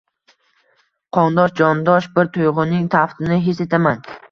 [1.17, 4.05] qondosh-jondosh bir tuygʻuning taftini his etaman.